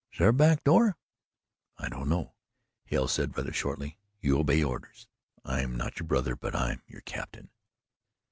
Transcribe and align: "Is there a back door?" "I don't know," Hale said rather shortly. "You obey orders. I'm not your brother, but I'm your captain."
"Is 0.11 0.17
there 0.17 0.29
a 0.29 0.33
back 0.33 0.63
door?" 0.63 0.97
"I 1.77 1.87
don't 1.87 2.09
know," 2.09 2.33
Hale 2.85 3.07
said 3.07 3.37
rather 3.37 3.53
shortly. 3.53 3.99
"You 4.19 4.39
obey 4.39 4.63
orders. 4.63 5.07
I'm 5.45 5.75
not 5.75 5.99
your 5.99 6.07
brother, 6.07 6.35
but 6.35 6.55
I'm 6.55 6.81
your 6.87 7.01
captain." 7.01 7.51